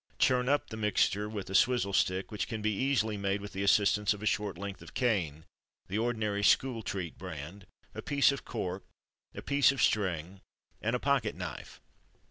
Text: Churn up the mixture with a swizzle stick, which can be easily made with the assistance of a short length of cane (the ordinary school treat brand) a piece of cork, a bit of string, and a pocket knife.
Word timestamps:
Churn 0.17 0.49
up 0.49 0.71
the 0.71 0.77
mixture 0.77 1.29
with 1.29 1.47
a 1.51 1.53
swizzle 1.53 1.93
stick, 1.93 2.31
which 2.31 2.47
can 2.47 2.63
be 2.63 2.71
easily 2.73 3.17
made 3.17 3.39
with 3.39 3.53
the 3.53 3.61
assistance 3.61 4.15
of 4.15 4.23
a 4.23 4.25
short 4.25 4.57
length 4.57 4.81
of 4.81 4.95
cane 4.95 5.45
(the 5.89 5.99
ordinary 5.99 6.41
school 6.43 6.81
treat 6.81 7.19
brand) 7.19 7.67
a 7.93 8.01
piece 8.01 8.31
of 8.31 8.43
cork, 8.43 8.83
a 9.35 9.43
bit 9.43 9.71
of 9.71 9.79
string, 9.79 10.41
and 10.81 10.95
a 10.95 10.99
pocket 10.99 11.35
knife. 11.35 11.79